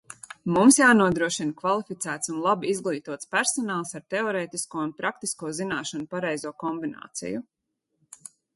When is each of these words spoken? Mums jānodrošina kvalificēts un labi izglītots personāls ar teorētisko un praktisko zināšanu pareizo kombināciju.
Mums 0.53 0.77
jānodrošina 0.79 1.53
kvalificēts 1.59 2.31
un 2.35 2.39
labi 2.45 2.71
izglītots 2.71 3.29
personāls 3.37 3.93
ar 4.01 4.05
teorētisko 4.15 4.81
un 4.87 4.91
praktisko 5.05 5.53
zināšanu 5.61 6.11
pareizo 6.17 6.57
kombināciju. 6.65 7.47